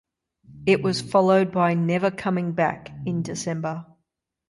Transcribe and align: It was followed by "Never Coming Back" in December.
It 0.65 0.81
was 0.81 0.99
followed 0.99 1.51
by 1.51 1.75
"Never 1.75 2.09
Coming 2.09 2.53
Back" 2.53 2.89
in 3.05 3.21
December. 3.21 3.85